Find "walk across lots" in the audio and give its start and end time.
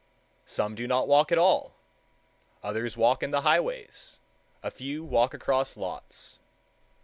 5.03-6.39